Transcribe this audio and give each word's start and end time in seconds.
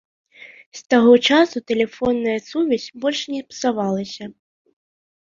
З 0.77 0.79
таго 0.93 1.11
часу 1.27 1.57
тэлефонная 1.71 2.37
сувязь 2.45 2.87
больш 3.03 3.19
не 3.33 3.41
псавалася. 3.51 4.25